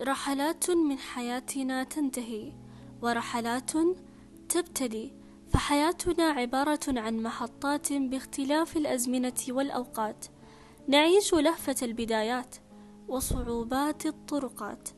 [0.00, 2.52] رحلات من حياتنا تنتهي
[3.02, 3.70] ورحلات
[4.48, 5.12] تبتدي
[5.48, 10.26] فحياتنا عبارة عن محطات باختلاف الأزمنة والأوقات.
[10.88, 12.54] نعيش لهفة البدايات
[13.08, 14.88] وصعوبات الطرقات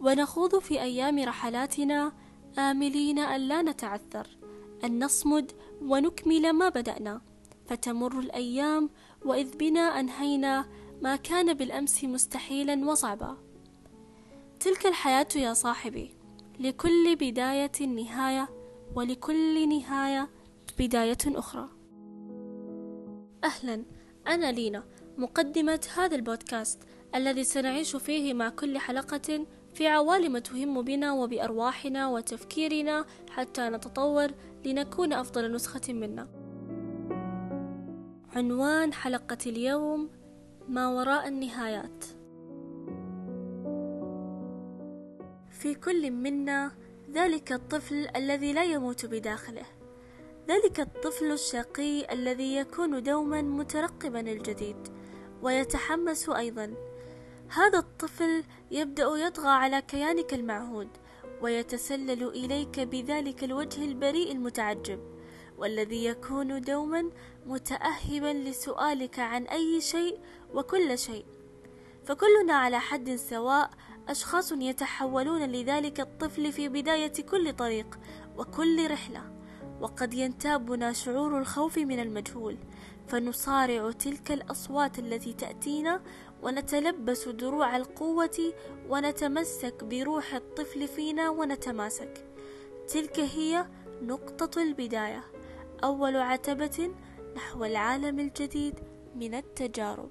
[0.00, 2.12] ونخوض في أيام رحلاتنا
[2.58, 4.38] آملين أن لا نتعثر
[4.84, 5.52] أن نصمد
[5.82, 7.20] ونكمل ما بدأنا.
[7.66, 8.90] فتمر الأيام
[9.24, 10.66] وإذ بنا أنهينا
[11.02, 13.45] ما كان بالأمس مستحيلا وصعبا.
[14.60, 16.14] تلك الحياة يا صاحبي
[16.60, 18.48] لكل بداية نهاية
[18.94, 20.28] ولكل نهاية
[20.78, 21.68] بداية أخرى
[23.44, 23.84] أهلا
[24.26, 24.84] أنا لينا
[25.18, 26.82] مقدمة هذا البودكاست
[27.14, 34.30] الذي سنعيش فيه مع كل حلقة في عوالم تهم بنا وبأرواحنا وتفكيرنا حتى نتطور
[34.64, 36.28] لنكون أفضل نسخة منا.
[38.36, 40.10] عنوان حلقة اليوم
[40.68, 42.04] ما وراء النهايات.
[45.60, 46.72] في كل منا
[47.12, 49.66] ذلك الطفل الذي لا يموت بداخله.
[50.48, 54.76] ذلك الطفل الشقي الذي يكون دوما مترقبا الجديد
[55.42, 56.74] ويتحمس أيضا
[57.48, 60.88] هذا الطفل يبدأ يطغى على كيانك المعهود
[61.42, 65.00] ويتسلل إليك بذلك الوجه البريء المتعجب
[65.58, 67.10] والذي يكون دوما
[67.46, 70.18] متأهبا لسؤالك عن أي شيء
[70.54, 71.24] وكل شيء
[72.04, 73.70] فكلنا على حد سواء
[74.08, 77.98] أشخاص يتحولون لذلك الطفل في بداية كل طريق
[78.36, 79.22] وكل رحلة
[79.80, 82.58] وقد ينتابنا شعور الخوف من المجهول
[83.08, 86.02] فنصارع تلك الأصوات التي تأتينا
[86.42, 88.52] ونتلبس دروع القوة
[88.88, 92.26] ونتمسك بروح الطفل فينا ونتماسك.
[92.88, 93.66] تلك هي
[94.02, 95.24] نقطة البداية
[95.84, 96.94] أول عتبة
[97.36, 98.74] نحو العالم الجديد
[99.16, 100.10] من التجارب.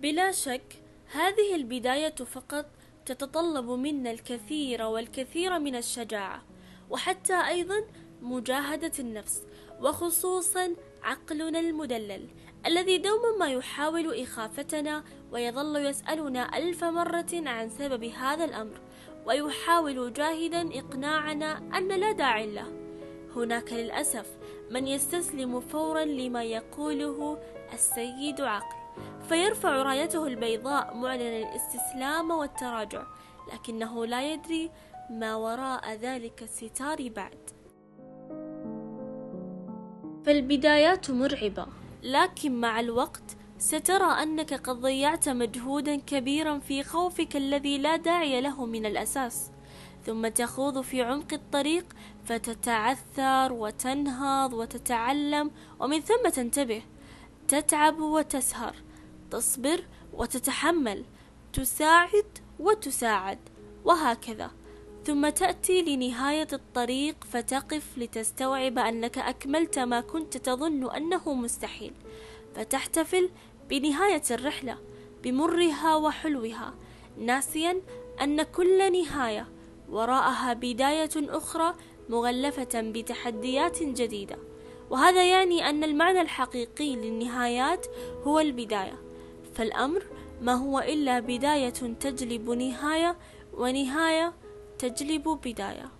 [0.00, 0.74] بلا شك
[1.12, 2.66] هذه البداية فقط
[3.06, 6.42] تتطلب منا الكثير والكثير من الشجاعة
[6.90, 7.84] وحتى أيضا
[8.22, 9.42] مجاهدة النفس
[9.80, 12.28] وخصوصا عقلنا المدلل
[12.66, 18.80] الذي دوما ما يحاول إخافتنا ويظل يسألنا ألف مرة عن سبب هذا الأمر
[19.26, 22.72] ويحاول جاهدا إقناعنا أن لا داعي له.
[23.36, 24.26] هناك للأسف
[24.70, 27.38] من يستسلم فورا لما يقوله
[27.72, 28.77] السيد عقل.
[29.28, 33.02] فيرفع رايته البيضاء معلنا الاستسلام والتراجع
[33.52, 34.70] لكنه لا يدري
[35.10, 37.50] ما وراء ذلك الستار بعد.
[40.26, 41.66] فالبدايات مرعبة
[42.02, 48.66] لكن مع الوقت سترى أنك قد ضيعت مجهودا كبيرا في خوفك الذي لا داعي له
[48.66, 49.50] من الأساس
[50.06, 51.84] ثم تخوض في عمق الطريق
[52.24, 56.82] فتتعثر وتنهض وتتعلم ومن ثم تنتبه
[57.48, 58.74] تتعب وتسهر.
[59.30, 61.04] تصبر وتتحمل
[61.52, 63.38] تساعد وتساعد
[63.84, 64.50] وهكذا.
[65.04, 71.92] ثم تأتي لنهاية الطريق فتقف لتستوعب أنك أكملت ما كنت تظن أنه مستحيل.
[72.54, 73.30] فتحتفل
[73.70, 74.78] بنهاية الرحلة
[75.22, 76.74] بمرها وحلوها
[77.18, 77.82] ناسيا
[78.20, 79.48] أن كل نهاية
[79.88, 81.74] وراءها بداية أخرى
[82.08, 84.36] مغلفة بتحديات جديدة.
[84.90, 87.86] وهذا يعني أن المعنى الحقيقي للنهايات
[88.24, 89.07] هو البداية.
[89.58, 90.02] فالأمر
[90.42, 93.16] ما هو إلا بداية تجلب نهاية
[93.54, 94.32] ونهاية
[94.78, 95.90] تجلب بداية.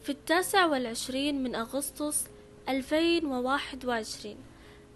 [0.00, 2.26] في التاسع والعشرين من أغسطس
[2.68, 4.36] 2021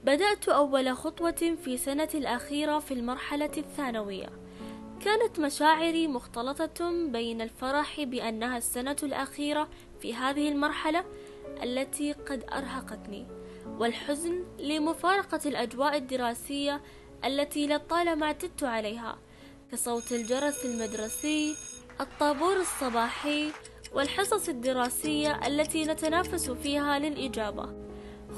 [0.04, 4.28] بدأت أول خطوة في سنة الأخيرة في المرحلة الثانوية.
[5.00, 9.68] كانت مشاعري مختلطة بين الفرح بأنها السنة الأخيرة
[10.00, 11.04] في هذه المرحلة
[11.62, 13.39] التي قد أرهقتني.
[13.66, 16.80] والحزن لمفارقة الأجواء الدراسية
[17.24, 19.18] التي لطالما اعتدت عليها
[19.72, 21.54] كصوت الجرس المدرسي
[22.00, 23.52] الطابور الصباحي
[23.92, 27.74] والحصص الدراسية التي نتنافس فيها للإجابة.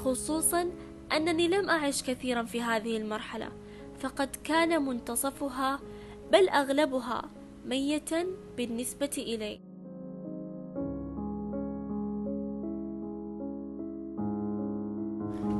[0.05, 0.71] خصوصا
[1.11, 3.51] أنني لم أعش كثيرا في هذه المرحلة
[3.99, 5.79] فقد كان منتصفها
[6.31, 7.29] بل أغلبها
[7.65, 8.27] ميتا
[8.57, 9.72] بالنسبة إلي.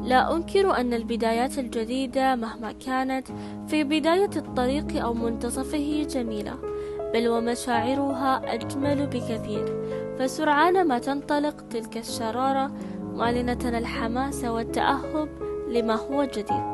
[0.03, 3.27] لا أنكر أن البدايات الجديدة مهما كانت
[3.67, 6.55] في بداية الطريق أو منتصفه جميلة
[7.13, 9.83] بل ومشاعرها أجمل بكثير.
[10.19, 12.71] فسرعان ما تنطلق تلك الشرارة
[13.01, 15.29] معلنة الحماس والتأهب
[15.69, 16.73] لما هو جديد.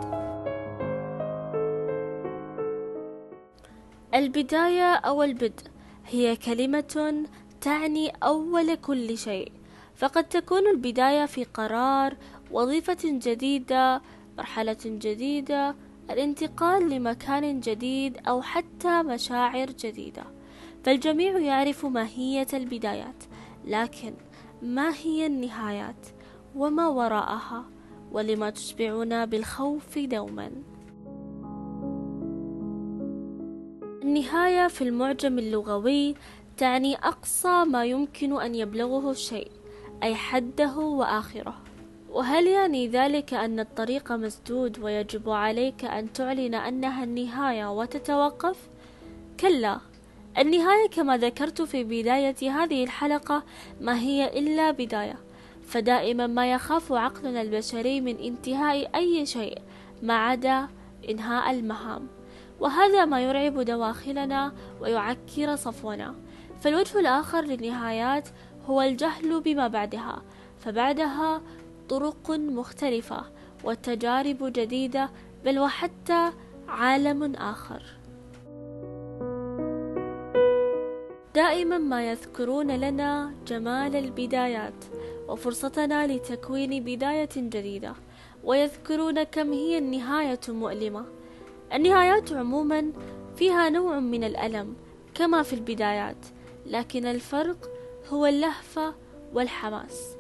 [4.14, 5.64] البداية أو البدء
[6.08, 7.26] هي كلمة
[7.62, 9.52] تعني أول كل شيء
[9.96, 12.18] فقد تكون البداية في قرار
[12.52, 14.02] وظيفة جديدة
[14.38, 15.76] مرحلة جديدة
[16.10, 20.24] الانتقال لمكان جديد أو حتى مشاعر جديدة.
[20.84, 23.24] فالجميع يعرف ماهية البدايات
[23.66, 24.14] لكن
[24.62, 26.08] ما هي النهايات؟
[26.56, 27.66] وما وراءها؟
[28.12, 30.52] ولما تشبعنا بالخوف دوما؟
[34.04, 36.16] النهاية في المعجم اللغوي
[36.58, 39.52] تعني أقصى ما يمكن أن يبلغه الشيء
[40.04, 41.69] أي حده وآخره.
[42.12, 48.58] وهل يعني ذلك أن الطريق مسدود ويجب عليك أن تعلن أنها النهاية وتتوقف؟
[49.40, 49.80] كلا
[50.38, 53.44] النهاية كما ذكرت في بداية هذه الحلقة
[53.82, 55.16] ما هي إلا بداية
[55.68, 59.58] فدائما ما يخاف عقلنا البشري من انتهاء أي شيء
[60.04, 60.68] ما عدا
[61.10, 62.08] إنهاء المهام
[62.60, 64.52] وهذا ما يرعب دواخلنا
[64.82, 66.16] ويعكر صفونا
[66.62, 68.30] فالوجه الآخر للنهايات
[68.70, 70.22] هو الجهل بما بعدها
[70.60, 71.42] فبعدها
[71.90, 73.24] طرق مختلفة
[73.64, 75.10] وتجارب جديدة
[75.46, 76.32] بل وحتى
[76.68, 77.84] عالم آخر.
[81.36, 84.86] دائما ما يذكرون لنا جمال البدايات
[85.28, 87.94] وفرصتنا لتكوين بداية جديدة
[88.44, 91.06] ويذكرون كم هي النهاية مؤلمة.
[91.74, 92.92] النهايات عموما
[93.36, 94.76] فيها نوع من الألم
[95.16, 96.26] كما في البدايات
[96.66, 97.70] لكن الفرق
[98.10, 98.94] هو اللهفة
[99.34, 100.19] والحماس.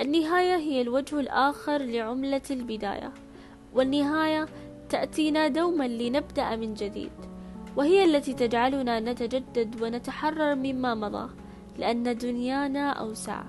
[0.00, 3.12] النهاية هي الوجه الآخر لعملة البداية
[3.74, 4.46] والنهاية
[4.88, 7.12] تأتينا دوما لنبدأ من جديد
[7.76, 11.30] وهي التي تجعلنا نتجدد ونتحرر مما مضى
[11.78, 13.42] لأن دنيانا أوسع.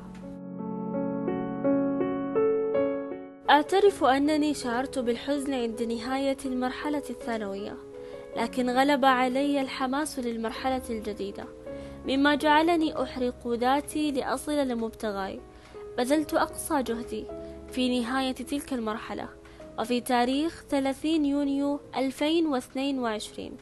[3.50, 7.78] أعترف أنني شعرت بالحزن عند نهاية المرحلة الثانوية
[8.38, 11.46] لكن غلب علي الحماس للمرحلة الجديدة
[12.08, 15.40] مما جعلني أحرق ذاتي لأصل لمبتغاي.
[15.98, 17.26] بذلت أقصى جهدي
[17.72, 19.30] في نهاية تلك المرحلة
[19.80, 23.58] وفي تاريخ 30 يونيو 2022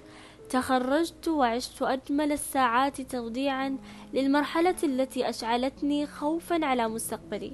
[0.50, 3.78] تخرجت وعشت أجمل الساعات توديعا
[4.14, 7.54] للمرحلة التي أشعلتني خوفا على مستقبلي.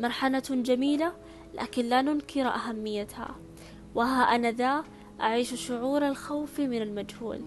[0.00, 1.12] مرحلة جميلة
[1.54, 3.34] لكن لا ننكر أهميتها
[3.94, 4.84] وها أنا ذا
[5.20, 7.40] أعيش شعور الخوف من المجهول.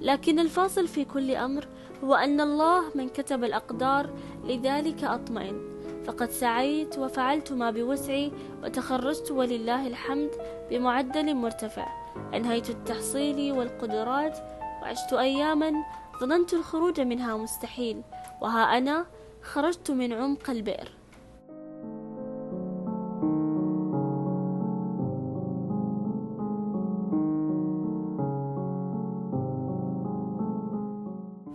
[0.00, 1.68] لكن الفاصل في كل أمر
[2.04, 4.10] هو أن الله من كتب الأقدار
[4.44, 5.69] لذلك أطمئن.
[6.10, 10.30] فقد سعيت وفعلت ما بوسعي وتخرجت ولله الحمد
[10.70, 11.86] بمعدل مرتفع.
[12.34, 14.38] أنهيت التحصيل والقدرات
[14.82, 15.72] وعشت أياما
[16.20, 18.02] ظننت الخروج منها مستحيل
[18.40, 19.06] وها أنا
[19.42, 20.92] خرجت من عمق البئر.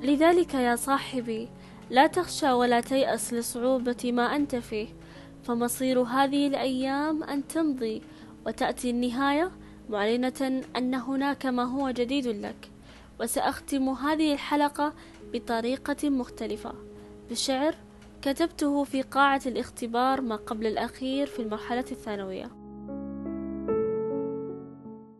[0.02, 1.50] لذلك يا صاحبي
[1.90, 4.88] لا تخشى ولا تيأس لصعوبة ما أنت فيه
[5.44, 8.02] فمصير هذه الأيام أن تمضي
[8.46, 9.52] وتأتي النهاية
[9.90, 12.72] معلنة أن هناك ما هو جديد لك
[13.20, 14.94] وسأختم هذه الحلقة
[15.34, 16.74] بطريقة مختلفة.
[17.30, 17.76] بشعر
[18.22, 22.46] كتبته في قاعة الاختبار ما قبل الأخير في المرحلة الثانوية.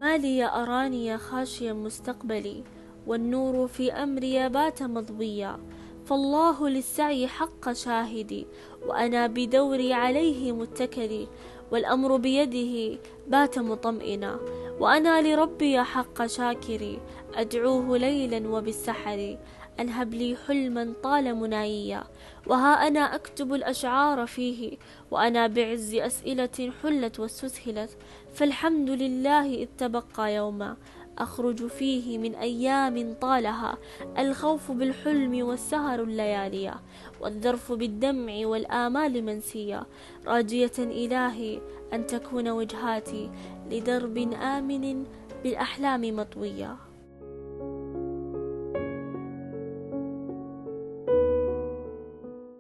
[0.02, 2.64] ما لي أراني خاشيا مستقبلي
[3.08, 5.58] والنور في أمري بات مضويا.
[6.06, 8.48] فالله للسعي حق شاهدي
[8.88, 11.28] وأنا بدوري عليه متكلي
[11.72, 14.40] والأمر بيده بات مطمئنا
[14.80, 17.00] وأنا لربي حق شاكري
[17.36, 19.38] أدعوه ليلا وبالسحر
[19.80, 22.04] أن هب لي حلما طال منايا
[22.48, 24.78] وها أنا أكتب الأشعار فيه
[25.12, 27.98] وأنا بعز أسئلة حلت واستسهلت
[28.34, 30.78] فالحمد لله إذ تبقى يوما
[31.18, 33.78] أخرج فيه من أيام طالها
[34.18, 36.74] الخوف بالحلم والسهر الليالية
[37.22, 39.88] والذرف بالدمع والآمال منسية
[40.28, 41.62] راجية إلهي
[41.94, 43.32] أن تكون وجهاتي
[43.72, 45.06] لدرب آمن
[45.44, 46.76] بالأحلام مطوية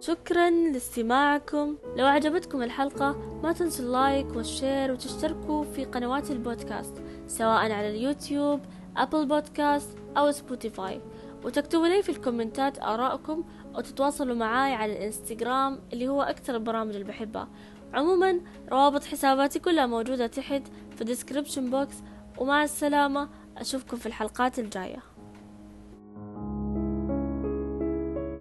[0.07, 1.77] شكرا لاستماعكم.
[1.95, 6.93] لو عجبتكم الحلقة ما تنسوا ال like وال share وتشتركوا في قنوات البودكاست.
[7.27, 8.59] سواء على اليوتيوب
[8.97, 11.01] Apple Podcast أو Spotify.
[11.43, 13.43] وتكتبوا لي في ال comment ات آراءكم
[13.75, 17.47] أو تتواصلوا معاي على الإنستغرام اللي هو أكثر البرامج اللي بحبها.
[17.93, 18.39] عموما
[18.71, 20.61] روابط حساباتي كلها موجودة تحت
[20.95, 21.95] في ال description box
[22.37, 25.14] ومع السلامة أشوفكم في الحلقات الجاية.